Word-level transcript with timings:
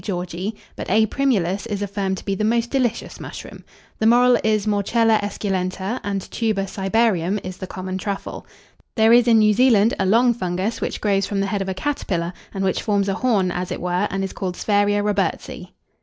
Georgii;_ 0.03 0.55
but 0.75 0.89
A. 0.89 1.05
primulus 1.05 1.67
is 1.67 1.83
affirmed 1.83 2.17
to 2.17 2.25
be 2.25 2.33
the 2.33 2.43
most 2.43 2.71
delicious 2.71 3.19
mushroom. 3.19 3.63
The 3.99 4.07
morel 4.07 4.35
is 4.43 4.65
Morchella 4.65 5.19
esculenta, 5.21 5.99
and 6.03 6.21
Tuber 6.31 6.63
cibarium 6.63 7.37
is 7.43 7.57
the 7.57 7.67
common 7.67 7.99
truffle. 7.99 8.47
There 8.95 9.13
is 9.13 9.27
in 9.27 9.37
New 9.37 9.53
Zealand 9.53 9.93
a 9.99 10.07
long 10.07 10.33
fungus, 10.33 10.81
which 10.81 11.01
grows 11.01 11.27
from 11.27 11.39
the 11.39 11.45
head 11.45 11.61
of 11.61 11.69
a 11.69 11.75
caterpillar, 11.75 12.33
and 12.51 12.63
which 12.63 12.81
forms 12.81 13.09
a 13.09 13.13
horn, 13.13 13.51
as 13.51 13.71
it 13.71 13.79
were, 13.79 14.07
and 14.09 14.23
is 14.23 14.33
called 14.33 14.55
Sphaeria 14.57 15.03
Robertsii. 15.03 15.69